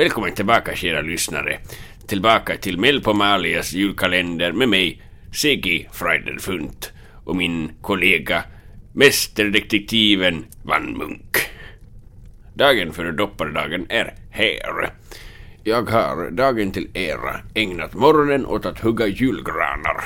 [0.00, 1.58] Välkommen tillbaka kära lyssnare.
[2.06, 5.86] Tillbaka till Melpomalias julkalender med mig, C.G.
[5.92, 6.92] Freiderfunt
[7.24, 8.44] och min kollega
[8.92, 11.36] Mästerdetektiven Van Munk.
[12.54, 14.90] Dagen före dopparedagen är här.
[15.64, 20.04] Jag har dagen till ära ägnat morgonen åt att hugga julgranar.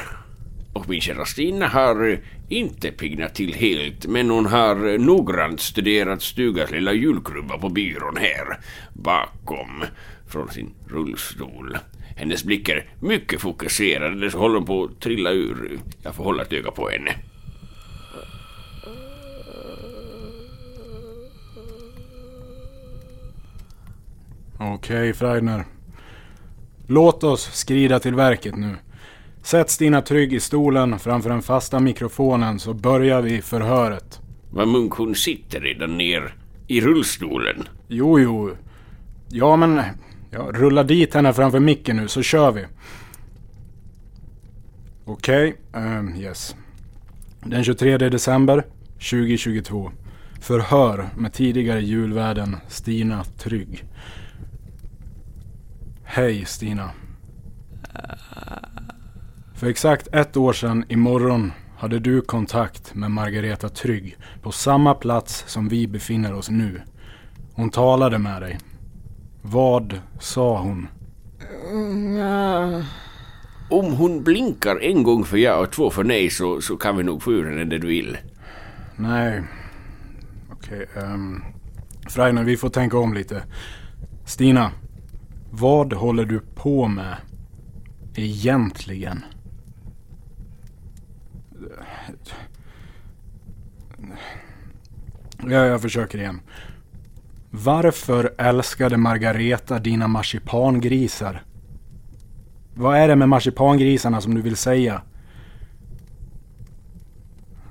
[0.73, 2.19] Och min kära Stina har
[2.55, 8.59] inte piggnat till helt, men hon har noggrant studerat stugans lilla julkrubba på byrån här,
[8.93, 9.85] bakom,
[10.29, 11.79] från sin rullstol.
[12.17, 15.79] Hennes blick är mycket fokuserad, så håller hon på att trilla ur.
[16.03, 17.15] Jag får hålla ett öga på henne.
[24.59, 25.65] Okej, Freidner.
[26.87, 28.77] Låt oss skrida till verket nu.
[29.45, 34.21] Sätt Stina trygg i stolen framför den fasta mikrofonen så börjar vi förhöret.
[34.51, 36.35] Vad Munk, hon sitter redan ner
[36.67, 37.69] i rullstolen.
[37.89, 38.51] Jo, jo.
[39.29, 39.81] Ja, men...
[40.31, 42.67] Ja, rulla dit henne framför micken nu så kör vi.
[45.05, 46.57] Okej, ehm, yes.
[47.41, 49.91] Den 23 december 2022.
[50.41, 53.85] Förhör med tidigare julvärden Stina Trygg.
[56.05, 56.91] Hej Stina.
[59.55, 65.45] För exakt ett år sedan imorgon hade du kontakt med Margareta Trygg på samma plats
[65.47, 66.81] som vi befinner oss nu.
[67.55, 68.59] Hon talade med dig.
[69.43, 70.89] Vad sa hon?
[73.71, 77.03] Om hon blinkar en gång för ja och två för nej så, så kan vi
[77.03, 78.19] nog få ur henne det du vill.
[78.97, 79.43] Nej.
[80.53, 80.87] Okej.
[80.97, 81.45] Um,
[82.09, 83.43] Freina, vi får tänka om lite.
[84.25, 84.71] Stina.
[85.51, 87.17] Vad håller du på med?
[88.15, 89.25] Egentligen?
[95.43, 96.41] Ja, jag försöker igen.
[97.51, 101.43] Varför älskade Margareta dina marsipangrisar?
[102.75, 105.03] Vad är det med marsipangrisarna som du vill säga?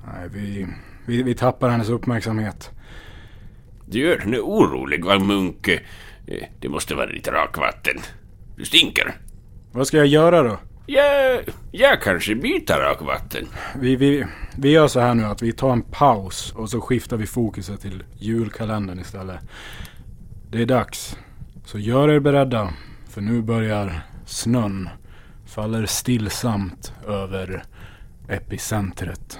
[0.05, 0.67] Nej, vi,
[1.05, 2.71] vi, vi tappar hennes uppmärksamhet.
[3.85, 5.67] Du gör henne orolig, va Munk?
[5.67, 5.79] Eh,
[6.59, 7.95] Det måste vara ditt rakvatten.
[8.57, 9.15] Du stinker.
[9.71, 10.59] Vad ska jag göra då?
[10.85, 13.47] Jag, jag kanske byter rakvatten.
[13.79, 14.25] Vi, vi,
[14.57, 17.81] vi gör så här nu att vi tar en paus och så skiftar vi fokuset
[17.81, 19.39] till julkalendern istället.
[20.49, 21.17] Det är dags.
[21.66, 22.73] Så gör er beredda.
[23.09, 24.89] För nu börjar snön
[25.45, 27.63] faller stillsamt över
[28.29, 29.39] epicentret.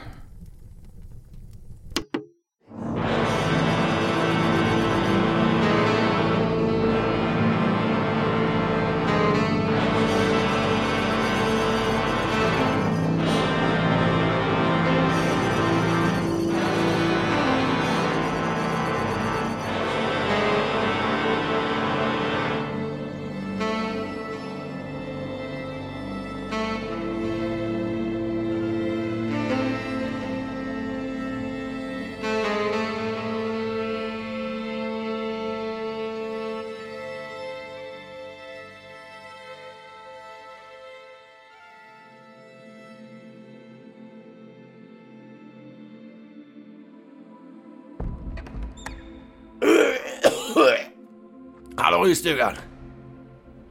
[52.04, 52.54] Hallå i stugan.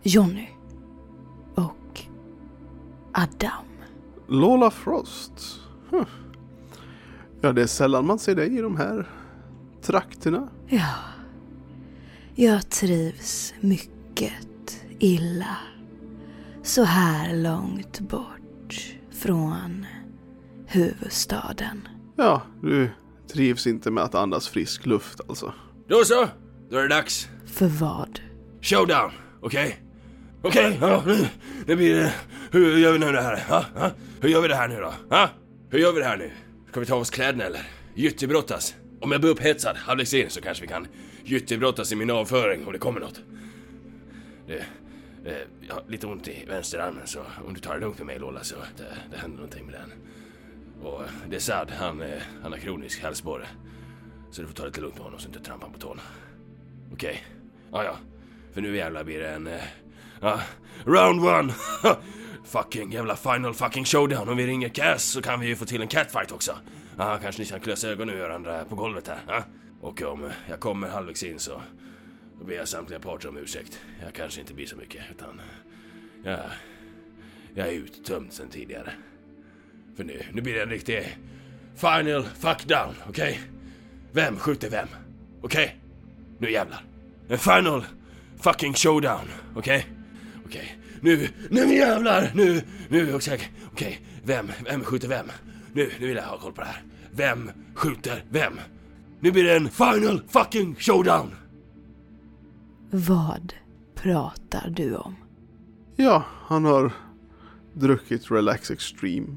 [0.03, 0.49] Jonny.
[1.55, 2.01] Och
[3.13, 3.65] Adam.
[4.29, 5.61] Lola Frost.
[5.91, 6.07] Huh.
[7.41, 9.11] Ja, det är sällan man ser dig i de här
[9.83, 10.49] trakterna.
[10.69, 10.95] Ja.
[12.35, 15.57] Jag trivs mycket illa.
[16.63, 19.87] Så här långt bort från
[20.67, 21.89] huvudstaden.
[22.17, 22.91] Ja, du
[23.33, 25.53] trivs inte med att andas frisk luft alltså.
[25.89, 26.29] Då så,
[26.73, 27.29] då är det dags.
[27.47, 28.21] För vad?
[28.63, 29.11] Showdown,
[29.41, 29.79] okej?
[30.43, 31.29] Okej, ja, nu,
[31.67, 32.15] nu blir det...
[32.51, 33.45] Hur gör vi nu det här?
[33.49, 33.65] Ha?
[33.75, 33.91] Ha?
[34.21, 34.95] Hur gör vi det här nu då?
[35.11, 35.29] Ha?
[35.71, 36.31] Hur gör vi det här nu?
[36.71, 37.61] Ska vi ta av oss kläderna eller?
[37.95, 38.75] Gyttebrottas?
[39.01, 40.87] Om jag blir upphetsad halvvägs in så kanske vi kan
[41.25, 43.21] gyttebrottas i min avföring om det kommer något.
[44.47, 44.65] Det,
[45.25, 48.19] det, jag har lite ont i vänsterarmen så om du tar det lugnt med mig
[48.19, 49.93] Lola så det, det händer någonting med den.
[50.83, 53.47] Och det är Sad, han, eh, han har kronisk halsborre.
[54.31, 56.03] Så du får ta det lite lugnt med honom så du inte trampar på tårna.
[56.93, 57.25] Okej.
[57.73, 57.97] Ja, ja.
[58.53, 59.47] För nu jävlar blir det en...
[59.47, 60.41] Uh,
[60.85, 61.55] round one!
[62.45, 64.29] fucking jävla final fucking showdown.
[64.29, 66.59] Om vi ringer Cass så kan vi ju få till en catfight också.
[66.99, 69.19] Ja, kanske ni kan klösa ögonen ur varandra på golvet här.
[69.27, 69.45] Ja?
[69.81, 71.63] Och om jag kommer halvvägs in så...
[72.39, 73.81] Då ber jag samtliga parter om ursäkt.
[74.03, 75.41] Jag kanske inte blir så mycket, utan...
[76.25, 76.39] Ja,
[77.55, 78.93] jag är uttömd sen tidigare.
[79.97, 81.19] För nu, nu blir det en riktig...
[81.77, 83.41] Final fuck down, okej?
[84.13, 84.89] Vem skjuter vem?
[85.43, 85.82] Okej?
[86.43, 86.85] Nu jävlar.
[87.29, 87.85] En final
[88.37, 89.29] fucking showdown.
[89.57, 89.87] Okej?
[90.47, 90.79] Okej.
[91.01, 92.31] Nu, nu jävlar!
[92.35, 93.53] Nu, nu, okej.
[93.73, 94.01] Okej.
[94.25, 95.27] Vem, vem skjuter vem?
[95.73, 96.83] Nu, nu vill jag ha koll på det här.
[97.13, 98.53] Vem skjuter vem?
[99.21, 101.35] Nu blir det en final fucking showdown!
[102.91, 103.53] Vad
[103.95, 105.15] pratar du om?
[105.97, 106.93] Ja, han har
[107.73, 109.29] druckit Relax Extreme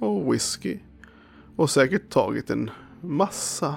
[0.00, 0.78] och whisky.
[1.56, 3.76] Och säkert tagit en massa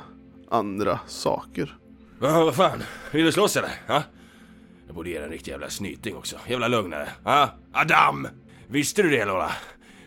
[0.49, 1.77] andra saker.
[2.21, 2.83] Ja, vad fan?
[3.11, 3.71] Vill du slåss eller?
[3.87, 4.03] Ja?
[4.85, 6.37] Jag borde ge dig en riktig jävla snyting också.
[6.47, 7.09] Jävla lögnare.
[7.73, 8.27] Adam!
[8.67, 9.51] Visste du det Lola?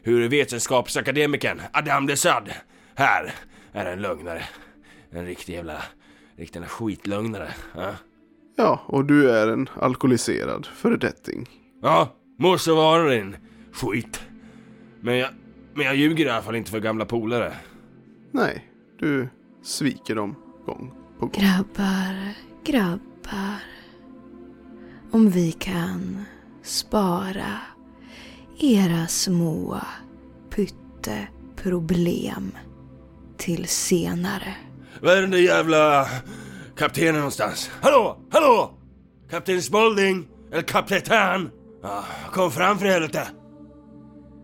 [0.03, 2.51] Hur vetenskapsakademikern Adam Desad
[2.95, 3.35] här
[3.73, 4.43] är en lögnare.
[5.11, 5.83] En riktig jävla,
[6.37, 7.55] riktig jävla skitlögnare.
[7.75, 7.95] Ja?
[8.57, 11.49] Ja, och du är en alkoholiserad föredetting.
[11.83, 13.37] Ja, må så vara din
[13.73, 14.23] skit.
[15.01, 15.31] Men jag,
[15.75, 17.53] men jag ljuger i alla fall inte för gamla polare.
[18.33, 19.29] Nej, du
[19.63, 20.93] sviker dem gång.
[21.21, 22.35] Grabbar,
[22.65, 23.61] grabbar.
[25.11, 26.25] Om vi kan
[26.63, 27.61] spara
[28.59, 29.81] era små
[30.51, 32.53] pytteproblem
[33.37, 34.55] till senare.
[35.03, 36.07] Var är den där jävla
[36.77, 37.71] kaptenen någonstans?
[37.83, 38.75] Hallå, hallå!
[39.31, 40.29] Kapten Spalding?
[40.53, 41.51] Eller kapten?
[41.83, 43.29] Ja, kom fram för helvete!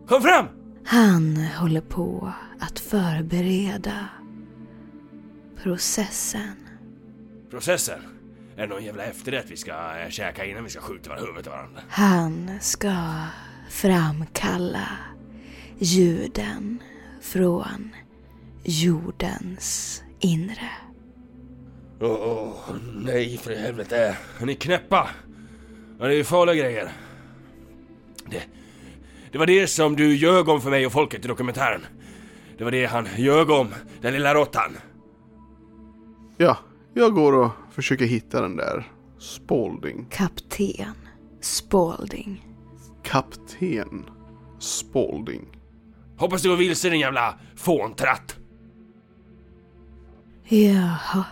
[0.08, 0.46] Kom fram!
[0.84, 4.08] Han håller på att förbereda
[5.62, 6.63] processen.
[7.54, 8.00] Processen?
[8.56, 11.46] Är det någon jävla efterrätt vi ska äh, käka innan vi ska skjuta var huvudet
[11.46, 11.80] av varandra?
[11.88, 12.94] Han ska
[13.70, 14.88] framkalla
[15.78, 16.82] ljuden
[17.22, 17.90] från
[18.64, 20.70] jordens inre.
[22.00, 24.16] Åh, åh, nej för helvete.
[24.40, 25.08] Är ni knäppa?
[25.98, 26.92] Ja, det är ju farliga grejer.
[28.26, 28.42] Det,
[29.32, 31.86] det var det som du ljög om för mig och folket i dokumentären.
[32.58, 34.76] Det var det han ljög om, den lilla råttan.
[36.36, 36.58] Ja,
[36.94, 40.06] jag går och försöker hitta den där Spalding.
[40.10, 40.94] Kapten
[41.40, 42.46] Spalding.
[43.02, 44.04] Kapten
[44.58, 45.46] Spalding.
[46.16, 48.36] Hoppas du går vilse din jävla fåntratt.
[50.48, 51.24] Jaha.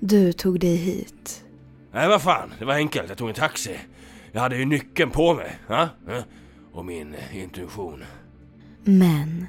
[0.00, 1.44] Du tog dig hit.
[1.92, 3.08] Nej, vad fan, det var enkelt.
[3.08, 3.78] Jag tog en taxi.
[4.32, 5.58] Jag hade ju nyckeln på mig.
[5.68, 5.88] Ja?
[6.06, 6.22] Ja.
[6.72, 8.04] Och min intuition.
[8.84, 9.46] Men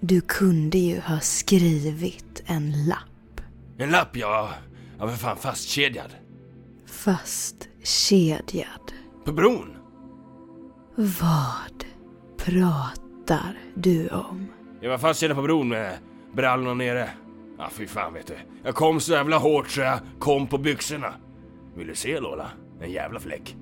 [0.00, 3.17] du kunde ju ha skrivit en lapp.
[3.78, 4.50] En lapp, ja.
[4.98, 6.14] Ja, för fan fastkedjad.
[6.86, 8.92] Fastkedjad.
[9.24, 9.76] På bron.
[10.96, 11.84] Vad
[12.36, 14.46] pratar du om?
[14.80, 15.98] Jag var fastkedjad på bron med
[16.34, 17.10] brallorna nere.
[17.58, 18.34] Ja, fy fan vet du.
[18.64, 21.14] Jag kom så jävla hårt så jag kom på byxorna.
[21.76, 22.50] Vill du se Lola?
[22.82, 23.56] En jävla fläck.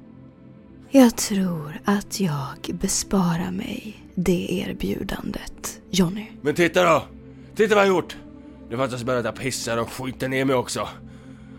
[0.91, 6.27] Jag tror att jag besparar mig det erbjudandet, Johnny.
[6.43, 7.05] Men titta då!
[7.55, 8.17] Titta vad jag har gjort!
[8.71, 10.89] Det fattas bara att jag pissar och skiter ner mig också.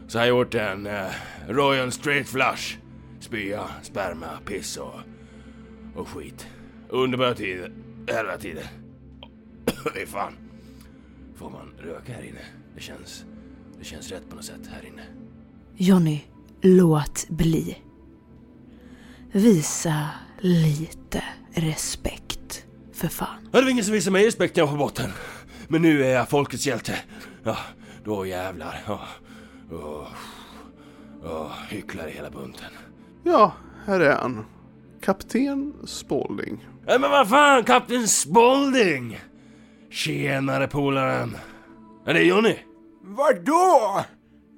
[0.08, 1.08] Så har jag gjort en eh,
[1.48, 2.78] Royal Straight Flush.
[3.20, 4.96] Spya, sperma, piss och,
[5.96, 6.48] och skit.
[6.90, 7.72] Underbara tider.
[8.08, 8.64] Hela tiden.
[9.96, 10.34] Fy fan.
[11.36, 12.46] Får man röka här inne?
[12.76, 13.26] Det känns...
[13.80, 15.02] Det känns rätt på något sätt här inne.
[15.76, 16.24] Johnny,
[16.62, 17.78] låt bli.
[19.32, 23.50] Visa lite respekt, för fan.
[23.52, 25.12] Ja, det ingen som visade mig respekt när jag var på botten.
[25.68, 26.96] Men nu är jag folkets hjälte.
[27.44, 27.58] Ja,
[28.04, 28.84] då jävlar.
[28.88, 29.00] Ja.
[29.72, 30.08] Åh,
[31.24, 32.72] åh, hycklare hela bunten.
[33.24, 33.52] Ja,
[33.86, 34.46] här är han.
[35.02, 36.68] Kapten Spalding.
[36.86, 39.20] Nej men vad fan, Kapten Spalding!
[39.90, 41.38] Tjenare polaren.
[42.06, 42.56] Är det Johnny?
[43.02, 44.04] Vadå?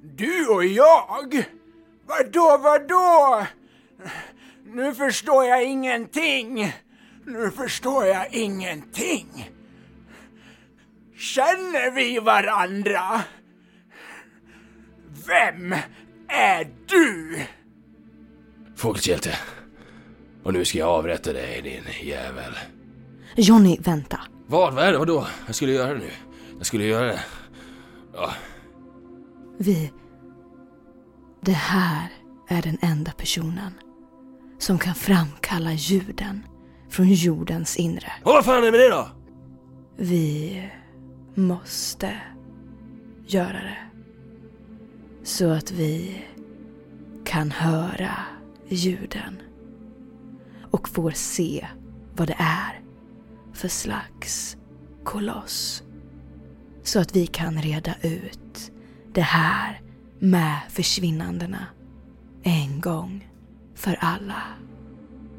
[0.02, 1.44] Du och jag?
[2.06, 3.46] Vadå, vadå?
[4.66, 6.72] Nu förstår jag ingenting.
[7.26, 9.50] Nu förstår jag ingenting.
[11.20, 13.22] Känner vi varandra?
[15.26, 15.72] Vem
[16.28, 17.38] är du?
[18.76, 19.34] Folkets hjälte.
[20.42, 22.52] Och nu ska jag avrätta dig din jävel.
[23.36, 24.20] Johnny, vänta.
[24.46, 24.74] Vad?
[24.74, 24.98] Vad är det?
[24.98, 25.26] Vadå?
[25.46, 26.10] Jag skulle göra det nu.
[26.58, 27.20] Jag skulle göra det.
[28.14, 28.30] Ja,
[29.58, 29.92] Vi...
[31.42, 32.08] Det här
[32.48, 33.72] är den enda personen
[34.58, 36.46] som kan framkalla ljuden
[36.90, 38.12] från jordens inre.
[38.22, 39.08] och vad fan är med det då?
[39.96, 40.62] Vi
[41.34, 42.20] måste
[43.26, 43.78] göra det.
[45.22, 46.24] Så att vi
[47.24, 48.12] kan höra
[48.68, 49.42] ljuden.
[50.70, 51.66] Och får se
[52.16, 52.80] vad det är
[53.52, 54.56] för slags
[55.04, 55.82] koloss.
[56.82, 58.72] Så att vi kan reda ut
[59.12, 59.80] det här
[60.18, 61.66] med försvinnandena
[62.42, 63.30] en gång
[63.74, 64.42] för alla.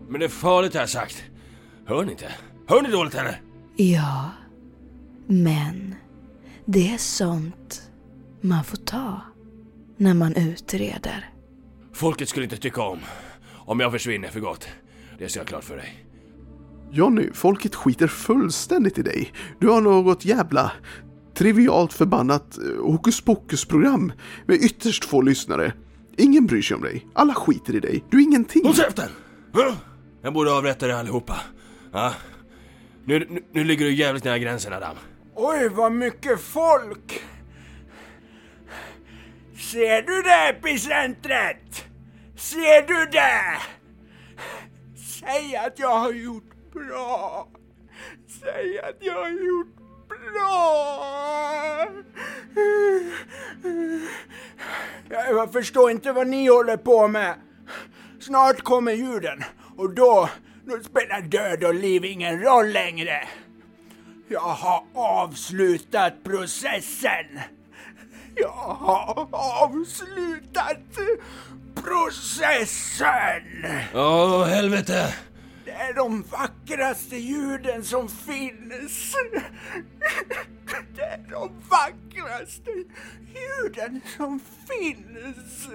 [0.09, 1.23] Men det är farligt har jag sagt.
[1.85, 2.31] Hör ni inte?
[2.67, 3.41] Hör ni dåligt eller?
[3.75, 4.29] Ja,
[5.31, 5.95] men
[6.65, 7.81] det är sånt
[8.41, 9.21] man får ta
[9.97, 11.29] när man utreder.
[11.93, 12.99] Folket skulle inte tycka om
[13.49, 14.67] om jag försvinner för gott.
[15.17, 16.05] Det ska jag klart för dig.
[16.91, 19.33] Jonny, folket skiter fullständigt i dig.
[19.59, 20.71] Du har något jävla
[21.33, 24.13] trivialt förbannat eh, hokus pokus-program
[24.45, 25.73] med ytterst få lyssnare.
[26.17, 27.07] Ingen bryr sig om dig.
[27.13, 28.03] Alla skiter i dig.
[28.09, 28.65] Du är ingenting.
[28.65, 29.09] Håll käften!
[30.21, 31.39] Jag borde avrätta er allihopa.
[31.91, 32.13] Ja.
[33.05, 34.95] Nu, nu, nu ligger du jävligt nära gränsen Adam.
[35.35, 37.23] Oj, vad mycket folk!
[39.71, 41.85] Ser du det, epicentret?
[42.37, 43.57] Ser du det?
[45.19, 47.47] Säg att jag har gjort bra.
[48.41, 49.75] Säg att jag har gjort
[50.09, 51.87] bra.
[55.09, 57.35] Jag förstår inte vad ni håller på med.
[58.19, 59.43] Snart kommer ljuden
[59.77, 60.29] och då,
[60.65, 63.27] då spelar död och liv ingen roll längre.
[64.31, 67.39] Jag har avslutat processen.
[68.35, 70.77] Jag har avslutat
[71.75, 73.65] processen.
[73.93, 75.15] Åh, helvete!
[75.65, 79.15] Det är de vackraste ljuden som finns.
[80.95, 82.71] Det är de vackraste
[83.33, 85.67] ljuden som finns.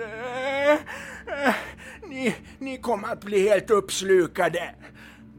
[2.09, 4.75] Ni, ni kommer att bli helt uppslukade.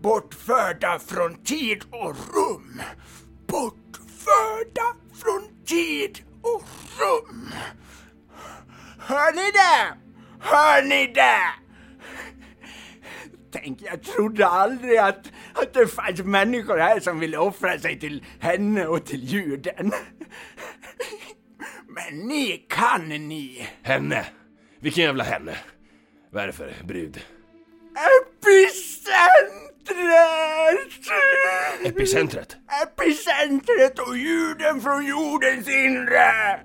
[0.01, 2.81] Bortförda från tid och rum.
[3.47, 6.63] Bortförda från tid och
[6.99, 7.51] rum.
[8.99, 9.97] Hör ni det?
[10.39, 11.67] Hör ni det?
[13.51, 18.25] Tänk, jag trodde aldrig att, att det fanns människor här som ville offra sig till
[18.39, 19.91] henne och till ljuden.
[21.87, 23.67] Men ni kan ni!
[23.83, 24.25] Henne!
[24.79, 25.57] Vilken jävla henne?
[26.31, 27.21] Vad är det för brud?
[28.21, 29.76] Epicentret!
[31.83, 32.57] Epicentret?
[32.83, 36.59] Epicentret och ljuden från jordens inre!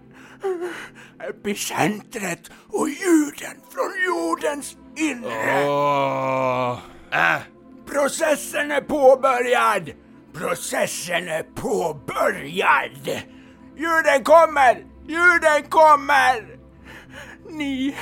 [1.29, 5.69] Epicentret och ljuden från jordens inre!
[5.69, 6.79] Åh!
[7.13, 7.41] Äh!
[7.87, 9.91] Processen är påbörjad!
[10.35, 13.23] Processen är påbörjad!
[13.77, 14.85] Ljuden kommer!
[15.07, 16.59] Ljuden kommer!
[17.51, 17.97] Ni,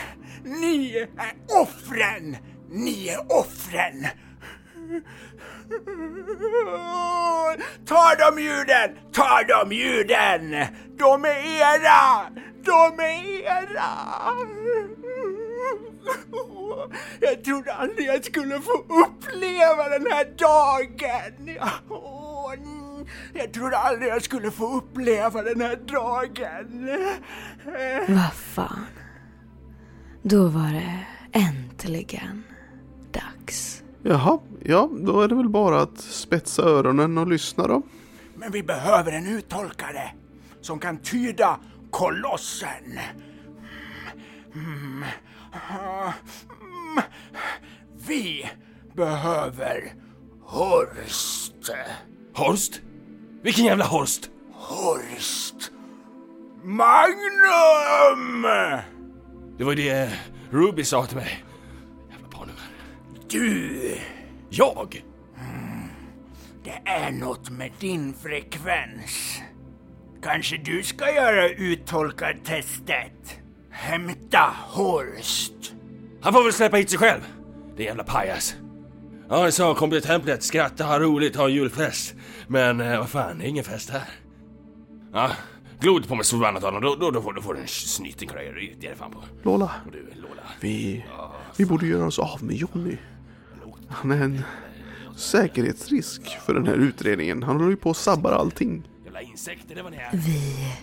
[0.44, 1.08] ni är
[1.62, 2.36] offren!
[2.70, 4.06] Ni är offren!
[7.86, 8.98] Ta de ljuden!
[9.12, 10.66] Ta de ljuden!
[10.98, 12.30] De är era!
[12.64, 13.90] De är era!
[17.20, 21.58] Jag trodde aldrig jag skulle få uppleva den här dagen.
[23.34, 26.88] Jag trodde aldrig jag skulle få uppleva den här dagen.
[28.08, 28.86] Vad fan.
[30.22, 32.44] Då var det äntligen.
[34.02, 37.82] Jaha, ja, då är det väl bara att spetsa öronen och lyssna då.
[38.34, 40.12] Men vi behöver en uttolkare
[40.60, 41.58] som kan tyda
[41.90, 42.98] kolossen.
[44.54, 45.04] Mm.
[46.60, 47.02] Mm.
[48.06, 48.50] Vi
[48.94, 49.92] behöver
[50.42, 51.70] Horst.
[52.34, 52.80] Horst?
[53.42, 54.30] Vilken jävla Horst?
[54.52, 55.70] Horst.
[56.62, 58.42] Magnum!
[59.58, 60.10] Det var det
[60.50, 61.44] Ruby sa till mig.
[63.30, 63.80] Du,
[64.50, 65.04] Jag?
[66.64, 69.40] det är något med din frekvens.
[70.22, 73.40] Kanske du ska göra uttolkartestet?
[73.70, 75.72] Hämta Horst.
[76.20, 77.20] Han får väl släppa hit sig själv.
[77.76, 78.56] Det jävla pajas.
[79.28, 82.14] Ja, det sa kom till templet, skratta, ha roligt, ha julfest.
[82.48, 84.02] Men eh, vad fan, det är ingen fest här.
[85.12, 85.30] Ja,
[85.80, 88.30] glod på mig så förbannat honom, då, då, då, får, då får du en snyting
[88.34, 89.22] det ger det fan på.
[89.42, 90.42] Lola, Och du, Lola.
[90.60, 91.04] vi,
[91.56, 92.96] vi borde göra oss av med Jonny.
[93.90, 94.42] Han är en
[95.16, 97.42] säkerhetsrisk för den här utredningen.
[97.42, 98.88] Han håller ju på att sabbar allting.
[100.12, 100.74] Vi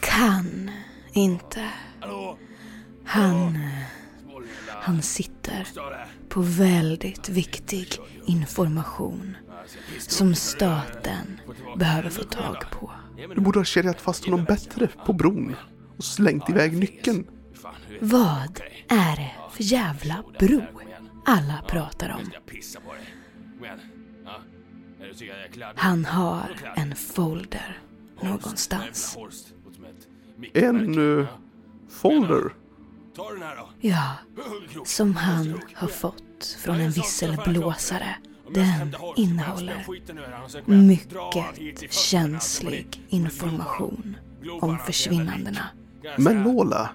[0.00, 0.70] kan
[1.12, 1.68] inte.
[3.04, 3.58] Han,
[4.68, 5.68] han sitter
[6.28, 9.36] på väldigt viktig information
[9.98, 11.40] som staten
[11.76, 12.90] behöver få tag på.
[13.34, 15.56] Du borde ha kedjat fast honom bättre på bron
[15.96, 17.26] och slängt iväg nyckeln.
[18.00, 20.62] Vad är det för jävla bro
[21.24, 22.30] alla pratar om?
[25.74, 27.78] Han har en folder
[28.22, 29.16] någonstans.
[30.54, 31.26] En eh,
[31.90, 32.54] folder.
[33.80, 34.16] Ja,
[34.84, 38.16] som han har fått från en visselblåsare.
[38.54, 39.86] Den innehåller
[40.66, 44.16] mycket känslig information
[44.60, 45.68] om försvinnandena.
[46.18, 46.90] Men Lola,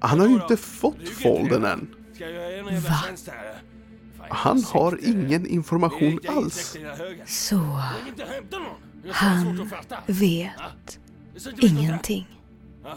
[0.00, 1.94] han har ju inte fått foldern än.
[2.18, 3.62] Ska jag göra en jävla tjänst här?
[4.30, 6.76] Han har ingen information alls.
[7.26, 7.82] Så
[9.10, 9.70] han
[10.06, 10.98] vet
[11.60, 12.38] ingenting.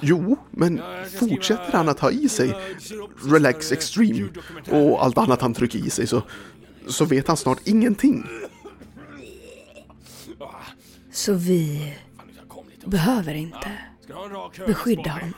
[0.02, 0.82] Jo, men
[1.20, 2.56] fortsätter han att ha i sig
[3.24, 4.30] Relax Extreme
[4.70, 6.24] och allt annat han trycker i sig så,
[6.88, 8.26] så vet han snart ingenting.
[11.12, 11.94] Så vi
[12.86, 13.78] behöver inte
[14.68, 15.34] beskydda honom.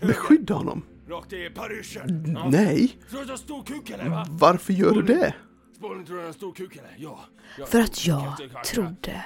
[0.00, 0.82] Beskydda honom?
[1.08, 2.32] Rakt i paryschen?
[2.34, 2.48] Ja.
[2.48, 4.26] Nej, Tror du att har stor kuk eller va?
[4.30, 5.34] varför gör du det?
[5.76, 6.94] Spånberg, tror du att du har en stor kuk eller?
[6.96, 7.20] Ja.
[7.58, 9.22] ja För att jag trodde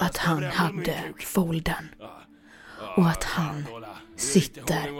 [0.00, 1.88] att han hade folden
[2.96, 3.64] och att han
[4.16, 4.92] sitter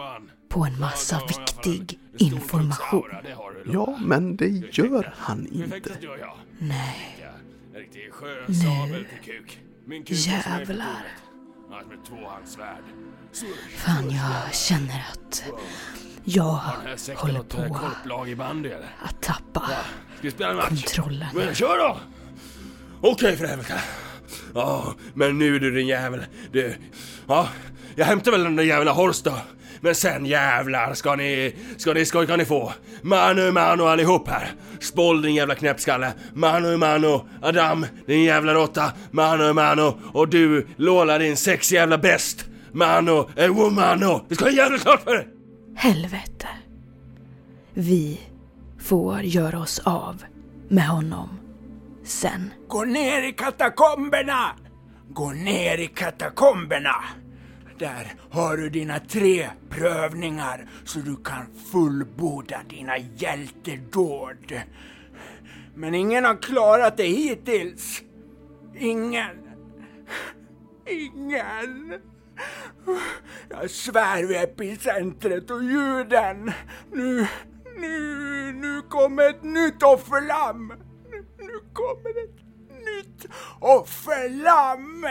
[0.48, 3.10] på en massa viktig information.
[3.72, 5.92] Ja, men det gör han inte.
[6.58, 7.18] Nej,
[9.86, 11.06] på jävlar.
[13.76, 15.44] Fan jag känner att
[16.30, 16.60] jag
[17.16, 18.88] håller något på korplag i bandy eller?
[19.04, 19.76] att tappa Ska
[20.20, 20.68] vi spela en match?
[20.68, 21.28] kontrollen.
[21.34, 21.96] Men kör då!
[23.00, 23.74] Okej för helvete.
[24.54, 26.24] Ja, men nu du din jävel.
[26.52, 26.74] Du.
[27.28, 27.48] Ja,
[27.96, 29.38] jag hämtar väl den där jävla Horst då.
[29.80, 32.72] Men sen jävlar ska ni, ska ni, ska ni få.
[33.02, 34.52] Mano mano allihop här.
[34.80, 36.12] Spoll din jävla knäppskalle.
[36.34, 37.28] Mano mano.
[37.42, 38.92] Adam, din jävla råtta.
[39.10, 39.98] Mano mano.
[40.12, 42.44] Och du, Lola, din sex jävla bäst.
[42.72, 44.24] Mano, eh, womano.
[44.28, 45.28] Det ska jag jävla klart för dig.
[45.80, 46.48] Helvete.
[47.74, 48.20] Vi
[48.78, 50.24] får göra oss av
[50.68, 51.28] med honom
[52.04, 52.50] sen.
[52.68, 54.56] Gå ner i katakomberna!
[55.08, 56.94] Gå ner i katakomberna!
[57.78, 64.60] Där har du dina tre prövningar så du kan fullborda dina hjältedåd.
[65.74, 68.02] Men ingen har klarat det hittills.
[68.78, 69.36] Ingen.
[70.86, 72.00] Ingen.
[73.60, 76.52] Jag svär vid epicentret och ljuden.
[76.92, 77.26] Nu,
[77.76, 80.72] nu, nu kommer ett nytt offerlamm.
[81.10, 83.26] Nu, nu kommer ett nytt
[83.60, 85.06] offerlamm.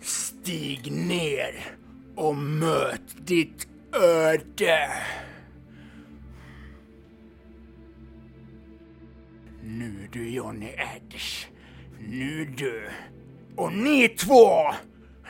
[0.00, 1.76] Stig ner
[2.16, 4.90] och möt ditt öde.
[9.62, 11.55] Nu du Johnny Edge.
[12.08, 12.88] Nu du.
[13.56, 14.48] Och ni två!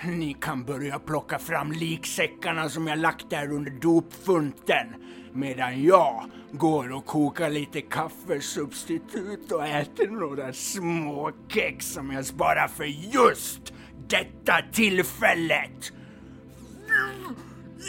[0.05, 4.87] Ni kan börja plocka fram liksäckarna som jag lagt där under dopfunten.
[5.33, 12.69] Medan jag går och kokar lite kaffesubstitut och äter några små kex som jag sparar
[12.69, 13.73] för just
[14.09, 15.93] detta tillfället.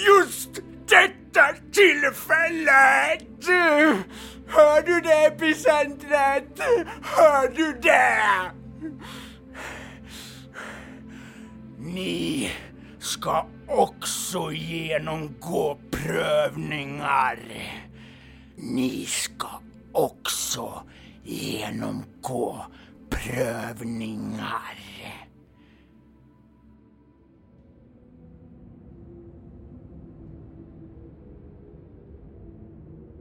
[0.08, 0.56] Just
[0.89, 3.47] detta tillfället!
[4.47, 6.60] Hör du det epicentret?
[7.02, 8.57] Hör du det?
[11.78, 12.50] Ni
[13.00, 17.40] ska också genomgå prövningar.
[18.56, 19.48] Ni ska
[19.92, 20.84] också
[21.24, 22.66] genomgå
[23.10, 24.78] prövningar.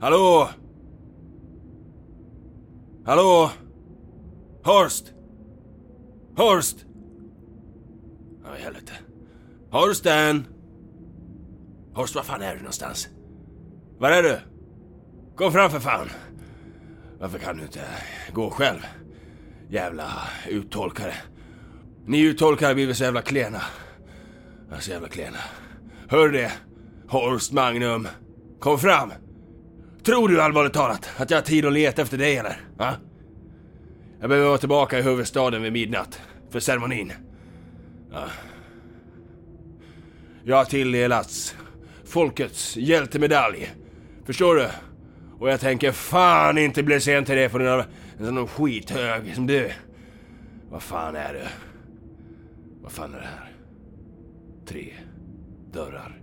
[0.01, 0.49] Hallå?
[3.05, 3.51] Hallå?
[4.65, 5.16] Horst?
[6.37, 6.85] Horst?
[8.45, 8.93] Ja, i helvete.
[9.71, 10.47] Horsten?
[11.95, 13.09] Horst, var fan är du någonstans?
[13.99, 14.39] Var är du?
[15.37, 16.09] Kom fram för fan.
[17.21, 17.81] Varför kan du inte
[18.33, 18.87] gå själv?
[19.69, 20.13] Jävla
[20.49, 21.15] uttolkare.
[22.07, 23.61] Ni uttolkare blir så jävla klena.
[24.71, 25.39] Ja, Så jävla klena.
[26.09, 26.53] Hör du det?
[27.09, 28.09] Horst Magnum.
[28.61, 29.13] Kom fram!
[30.05, 32.61] Tror du allvarligt talat att jag har tid att leta efter dig eller?
[32.77, 32.95] Va?
[34.27, 36.21] Jag behöver vara tillbaka i huvudstaden vid midnatt.
[36.51, 37.13] För ceremonin.
[38.13, 38.25] Ja.
[40.45, 41.57] Jag har tilldelats
[42.05, 43.73] folkets hjältemedalj.
[44.25, 44.69] Förstår du?
[45.39, 47.85] Och jag tänker fan inte bli sen till det för en
[48.19, 49.71] en sån skithög som du.
[50.71, 51.49] Vad fan är det?
[52.83, 53.53] Vad fan är det här?
[54.69, 54.95] Tre
[55.73, 56.16] dörrar.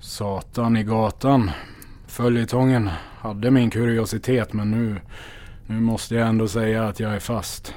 [0.00, 1.50] Satan i gatan.
[2.06, 5.00] Följetongen hade min kuriositet men nu,
[5.66, 7.74] Nu måste jag ändå säga att jag är fast.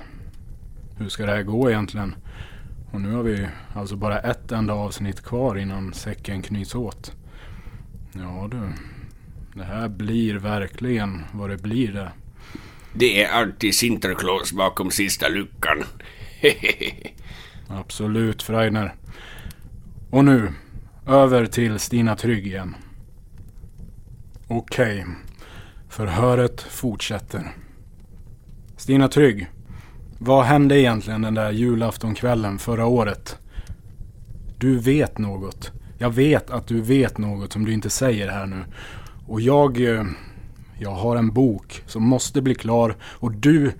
[0.97, 2.15] Hur ska det här gå egentligen?
[2.91, 7.15] Och nu har vi alltså bara ett enda avsnitt kvar innan säcken knyts åt.
[8.13, 8.69] Ja du.
[9.59, 12.11] Det här blir verkligen vad det blir det.
[12.93, 15.83] Det är alltid Sinterklaas bakom sista luckan.
[17.67, 18.95] Absolut Freidner.
[20.09, 20.53] Och nu,
[21.07, 22.75] över till Stina Trygg igen.
[24.47, 25.05] Okej,
[25.89, 27.51] förhöret fortsätter.
[28.77, 29.47] Stina Trygg,
[30.17, 33.37] vad hände egentligen den där julaftonkvällen förra året?
[34.57, 35.71] Du vet något.
[35.97, 38.63] Jag vet att du vet något som du inte säger här nu.
[39.27, 39.81] Och jag...
[39.81, 40.03] Eh,
[40.81, 43.71] jag har en bok som måste bli klar och du...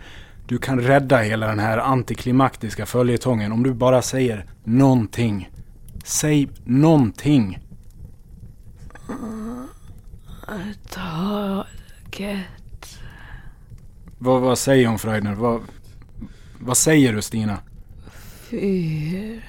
[0.48, 5.50] Du kan rädda hela den här antiklimaktiska följetongen om du bara säger någonting.
[6.04, 7.60] Säg någonting.
[10.90, 11.68] Taget.
[14.18, 15.34] Vad, vad säger hon Freidner?
[15.34, 15.62] Vad,
[16.60, 17.58] vad säger du Stina?
[18.50, 19.42] Fyrkant.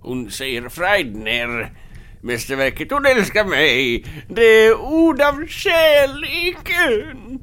[0.00, 1.72] Hon säger Freidner.
[2.20, 4.04] Mästerverket hon älskar mig.
[4.28, 7.40] Det är ord av kärleken.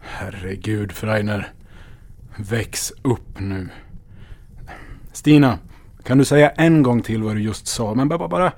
[0.00, 1.52] Herregud Freidner.
[2.38, 3.68] Väx upp nu.
[5.12, 5.58] Stina,
[6.04, 7.94] kan du säga en gång till vad du just sa?
[7.94, 8.52] Men bara, bara,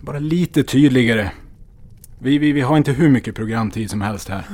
[0.00, 1.30] bara lite tydligare.
[2.18, 4.44] Vi, vi, vi har inte hur mycket programtid som helst här.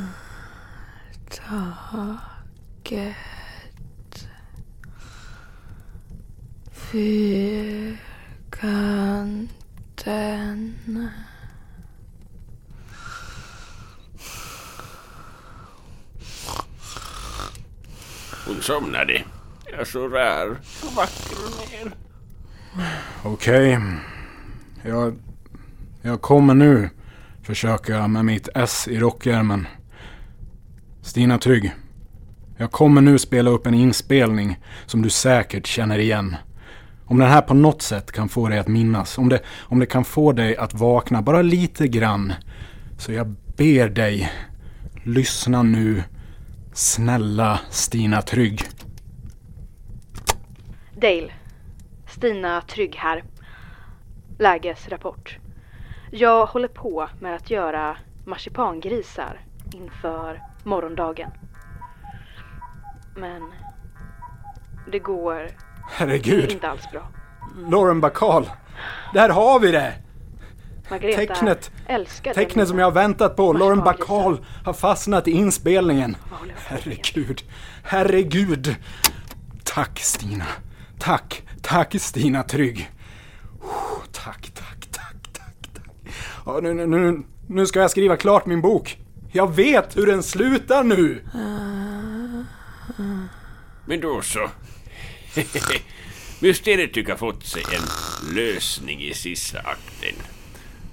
[1.31, 3.15] Taket.
[6.73, 7.49] Fyrkanten.
[18.49, 19.23] Hon somnade.
[19.79, 21.95] Jag så rar, så vacker hon är.
[23.23, 23.79] Okej.
[24.83, 25.19] Jag,
[26.03, 26.91] jag kommer nu
[27.43, 29.67] försöka med mitt S i rockärmen.
[31.03, 31.75] Stina Trygg.
[32.57, 36.37] Jag kommer nu spela upp en inspelning som du säkert känner igen.
[37.05, 39.19] Om den här på något sätt kan få dig att minnas.
[39.19, 42.33] Om det, om det kan få dig att vakna bara lite grann.
[42.99, 44.33] Så jag ber dig.
[45.05, 46.03] Lyssna nu.
[46.79, 48.63] Snälla Stina Trygg.
[50.97, 51.33] Dale.
[52.07, 53.25] Stina Trygg här.
[54.39, 55.39] Lägesrapport.
[56.11, 59.41] Jag håller på med att göra marsipangrisar
[59.75, 61.31] inför morgondagen.
[63.17, 63.43] Men
[64.93, 65.51] det går
[65.91, 66.53] Herregud.
[66.53, 67.09] inte alls bra.
[67.71, 68.51] Lauren Bacall.
[69.15, 69.95] Där har vi det!
[70.91, 71.71] Margareta Tecknet.
[71.87, 73.53] älskar Tecknet som jag har väntat på.
[73.53, 73.79] Lauren.
[73.79, 76.17] Bacall har fastnat i inspelningen.
[76.57, 77.43] Herregud.
[77.83, 78.77] Herregud.
[79.65, 80.47] Tack Stina.
[80.99, 81.43] Tack.
[81.63, 82.91] Tack Stina Trygg.
[83.61, 86.15] Oh, Tack, tack, tack, tack, tack.
[86.47, 88.99] Ja, nu, nu, nu, nu ska jag skriva klart min bok.
[89.33, 91.23] Jag vet hur den slutar nu.
[93.85, 94.51] Men då så.
[96.41, 100.15] Mysteriet tycker ha fått sig en lösning i sista akten.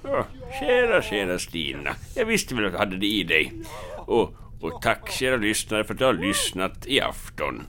[0.07, 0.27] Ja,
[0.59, 1.95] kära, kära Stina.
[2.15, 3.53] Jag visste väl att du hade det i dig.
[3.97, 7.63] Och, och tack kära lyssnare för att du har lyssnat i afton.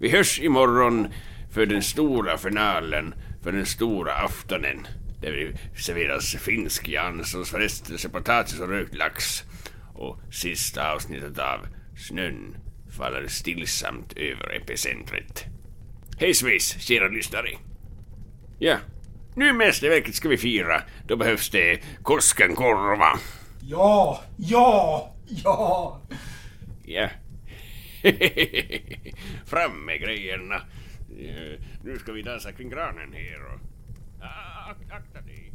[0.00, 1.08] Vi hörs imorgon
[1.50, 4.86] för den stora finalen, för den stora aftonen.
[5.20, 9.42] Där vi serveras finsk Janssons frestelse, potatis och rökt lax.
[9.94, 11.66] Och sista avsnittet av
[12.08, 12.56] Snön
[12.96, 15.44] faller stillsamt över epicentret.
[16.18, 17.50] Hej svejs, kära lyssnare.
[18.58, 18.76] Ja,
[19.40, 20.82] nu mästerverket ska vi fira.
[21.06, 23.18] Då behövs det Koskenkorva.
[23.62, 26.00] Ja, ja, ja.
[26.84, 27.08] Ja.
[29.46, 30.54] Fram med grejerna.
[31.20, 33.60] Eh, Nu ska vi dansa kring granen här och...
[34.70, 35.49] Ak- akta dig.